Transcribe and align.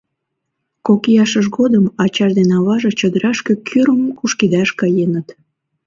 Кок 0.85 1.01
ияшыж 1.11 1.45
годым 1.57 1.85
ачаж 2.03 2.31
ден 2.37 2.49
аваже 2.57 2.91
чодырашке 2.99 3.53
кӱрым 3.67 4.01
кушкедаш 4.17 4.69
каеныт. 4.79 5.27